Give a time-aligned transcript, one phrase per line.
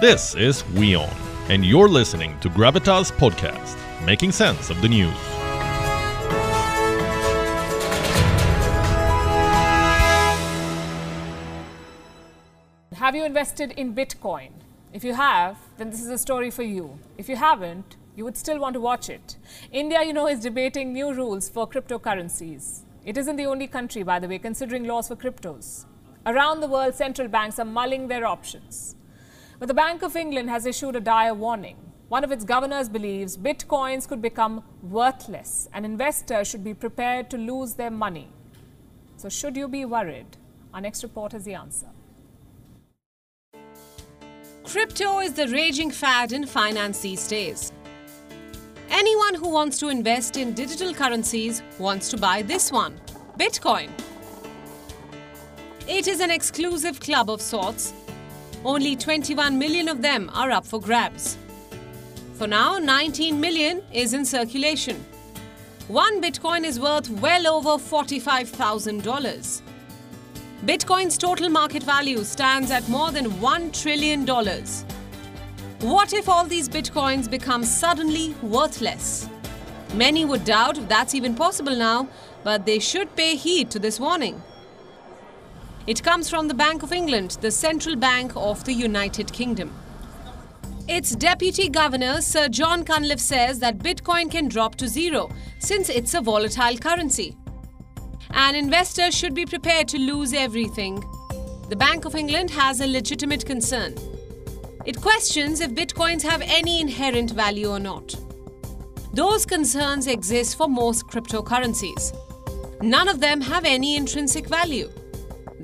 [0.00, 1.08] This is WION,
[1.48, 5.16] and you're listening to Gravitas Podcast, making sense of the news.
[12.96, 14.50] Have you invested in Bitcoin?
[14.92, 16.98] If you have, then this is a story for you.
[17.16, 19.36] If you haven't, you would still want to watch it.
[19.70, 22.80] India, you know, is debating new rules for cryptocurrencies.
[23.04, 25.84] It isn't the only country, by the way, considering laws for cryptos.
[26.26, 28.96] Around the world, central banks are mulling their options.
[29.64, 31.78] But the Bank of England has issued a dire warning.
[32.08, 37.38] One of its governors believes bitcoins could become worthless and investors should be prepared to
[37.38, 38.28] lose their money.
[39.16, 40.26] So, should you be worried?
[40.74, 41.86] Our next report has the answer.
[44.64, 47.72] Crypto is the raging fad in finance these days.
[48.90, 53.00] Anyone who wants to invest in digital currencies wants to buy this one
[53.38, 53.88] Bitcoin.
[55.88, 57.94] It is an exclusive club of sorts.
[58.64, 61.36] Only 21 million of them are up for grabs.
[62.34, 65.04] For now, 19 million is in circulation.
[65.88, 69.60] One Bitcoin is worth well over $45,000.
[70.64, 74.24] Bitcoin's total market value stands at more than $1 trillion.
[75.80, 79.28] What if all these Bitcoins become suddenly worthless?
[79.92, 82.08] Many would doubt if that's even possible now,
[82.42, 84.42] but they should pay heed to this warning.
[85.86, 89.70] It comes from the Bank of England, the central bank of the United Kingdom.
[90.88, 96.14] Its deputy governor, Sir John Cunliffe, says that Bitcoin can drop to zero since it's
[96.14, 97.36] a volatile currency.
[98.30, 101.04] An investor should be prepared to lose everything.
[101.68, 103.94] The Bank of England has a legitimate concern.
[104.86, 108.14] It questions if bitcoins have any inherent value or not.
[109.12, 112.16] Those concerns exist for most cryptocurrencies.
[112.82, 114.90] None of them have any intrinsic value.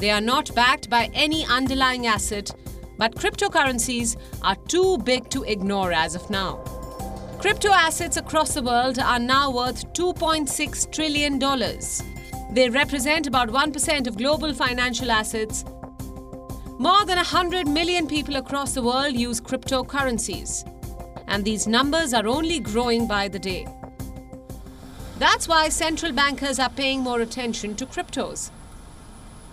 [0.00, 2.50] They are not backed by any underlying asset,
[2.98, 6.56] but cryptocurrencies are too big to ignore as of now.
[7.38, 11.38] Crypto assets across the world are now worth $2.6 trillion.
[12.52, 15.64] They represent about 1% of global financial assets
[16.80, 20.66] more than 100 million people across the world use cryptocurrencies,
[21.28, 23.66] and these numbers are only growing by the day.
[25.18, 28.50] That's why central bankers are paying more attention to cryptos.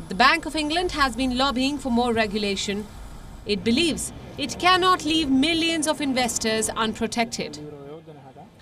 [0.10, 2.86] The Bank of England has been lobbying for more regulation.
[3.46, 7.60] It believes it cannot leave millions of investors unprotected.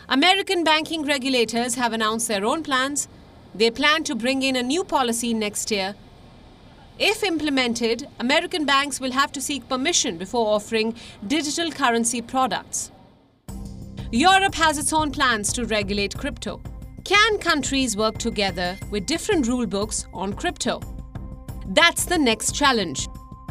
[0.10, 3.08] American banking regulators have announced their own plans.
[3.54, 5.96] They plan to bring in a new policy next year
[6.98, 10.96] if implemented, American banks will have to seek permission before offering
[11.28, 12.90] digital currency products.
[14.12, 16.62] Europe has its own plans to regulate crypto.
[17.04, 20.80] Can countries work together with different rule books on crypto?
[21.68, 23.08] That's the next challenge.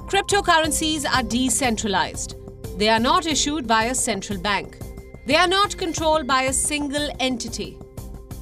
[0.07, 2.37] Cryptocurrencies are decentralized.
[2.79, 4.79] They are not issued by a central bank.
[5.27, 7.77] They are not controlled by a single entity.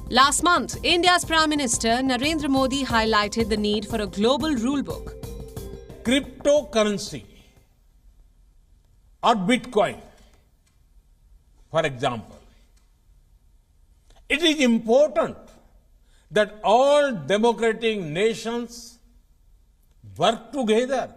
[0.09, 5.13] Last month, India's Prime Minister Narendra Modi highlighted the need for a global rulebook.
[6.03, 7.23] Cryptocurrency
[9.23, 9.99] or Bitcoin,
[11.71, 12.37] for example,
[14.29, 15.37] it is important
[16.29, 18.92] that all democratic nations
[20.17, 21.13] work together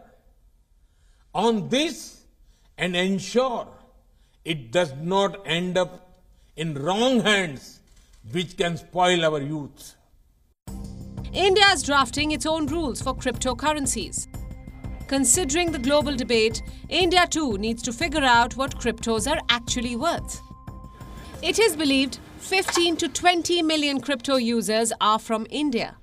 [1.34, 2.24] on this
[2.78, 3.68] and ensure
[4.44, 6.20] it does not end up
[6.56, 7.80] in wrong hands
[8.32, 9.94] which can spoil our youth.
[11.32, 14.26] India is drafting its own rules for cryptocurrencies.
[15.06, 20.40] Considering the global debate, India too needs to figure out what cryptos are actually worth.
[21.42, 25.96] It is believed 15 to 20 million crypto users are from India.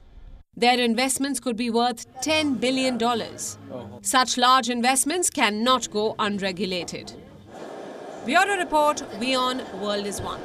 [0.55, 2.99] Their investments could be worth $10 billion.
[4.03, 7.13] Such large investments cannot go unregulated.
[8.25, 10.39] Bureau Report, WION World is One.